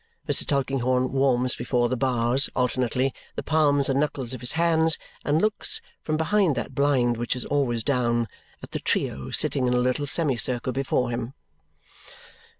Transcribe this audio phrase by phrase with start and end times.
[0.27, 0.43] Mr.
[0.47, 5.79] Tulkinghorn warms before the bars, alternately, the palms and knuckles of his hands and looks
[6.01, 8.27] (from behind that blind which is always down)
[8.63, 11.35] at the trio sitting in a little semicircle before him.